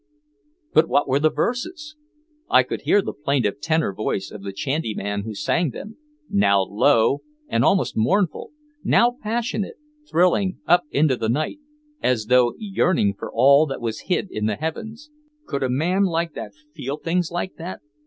But 0.73 0.89
what 0.89 1.07
were 1.07 1.19
the 1.19 1.29
verses? 1.29 1.95
I 2.49 2.63
could 2.63 2.81
hear 2.81 3.03
the 3.03 3.13
plaintive 3.13 3.61
tenor 3.61 3.93
voice 3.93 4.31
of 4.31 4.41
the 4.41 4.51
chantyman 4.51 5.25
who 5.25 5.35
sang 5.35 5.69
them 5.69 5.97
now 6.27 6.63
low 6.63 7.21
and 7.47 7.63
almost 7.63 7.95
mournful, 7.95 8.51
now 8.83 9.15
passionate, 9.21 9.75
thrilling 10.09 10.57
up 10.65 10.85
into 10.89 11.15
the 11.15 11.29
night, 11.29 11.59
as 12.01 12.25
though 12.25 12.55
yearning 12.57 13.13
for 13.13 13.31
all 13.31 13.67
that 13.67 13.79
was 13.79 13.99
hid 14.09 14.31
in 14.31 14.47
the 14.47 14.55
heavens. 14.55 15.11
Could 15.45 15.61
a 15.61 15.69
man 15.69 16.05
like 16.05 16.33
that 16.33 16.53
feel 16.73 16.97
things 16.97 17.29
like 17.31 17.53
that? 17.57 17.79